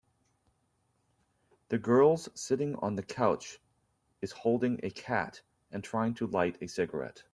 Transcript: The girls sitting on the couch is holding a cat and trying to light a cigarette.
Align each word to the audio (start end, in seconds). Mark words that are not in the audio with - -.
The 1.69 1.77
girls 1.77 2.27
sitting 2.33 2.73
on 2.77 2.95
the 2.95 3.03
couch 3.03 3.59
is 4.19 4.31
holding 4.31 4.79
a 4.83 4.89
cat 4.89 5.43
and 5.71 5.83
trying 5.83 6.15
to 6.15 6.25
light 6.25 6.57
a 6.59 6.65
cigarette. 6.65 7.23